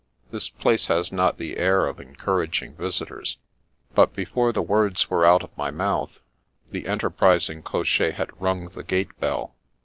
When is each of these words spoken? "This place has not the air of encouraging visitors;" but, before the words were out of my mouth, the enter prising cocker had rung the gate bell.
"This 0.31 0.49
place 0.49 0.87
has 0.87 1.11
not 1.11 1.37
the 1.37 1.57
air 1.57 1.85
of 1.85 1.99
encouraging 1.99 2.73
visitors;" 2.73 3.37
but, 3.93 4.15
before 4.15 4.51
the 4.51 4.63
words 4.63 5.11
were 5.11 5.25
out 5.27 5.43
of 5.43 5.55
my 5.55 5.69
mouth, 5.69 6.17
the 6.71 6.87
enter 6.87 7.11
prising 7.11 7.61
cocker 7.61 8.11
had 8.11 8.41
rung 8.41 8.69
the 8.69 8.81
gate 8.83 9.19
bell. 9.19 9.53